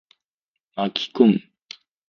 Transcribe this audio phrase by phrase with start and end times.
[0.73, 1.39] 巻き込む。